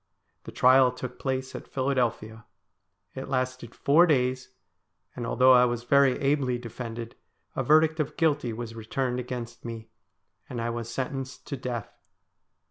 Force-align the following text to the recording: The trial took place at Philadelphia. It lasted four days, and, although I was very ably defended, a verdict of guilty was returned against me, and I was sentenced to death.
The 0.45 0.51
trial 0.51 0.91
took 0.91 1.19
place 1.19 1.53
at 1.53 1.67
Philadelphia. 1.67 2.45
It 3.13 3.29
lasted 3.29 3.75
four 3.75 4.07
days, 4.07 4.49
and, 5.15 5.27
although 5.27 5.51
I 5.53 5.65
was 5.65 5.83
very 5.83 6.19
ably 6.19 6.57
defended, 6.57 7.13
a 7.55 7.61
verdict 7.61 7.99
of 7.99 8.17
guilty 8.17 8.51
was 8.51 8.73
returned 8.73 9.19
against 9.19 9.63
me, 9.63 9.89
and 10.49 10.59
I 10.59 10.71
was 10.71 10.89
sentenced 10.91 11.45
to 11.49 11.55
death. 11.55 11.93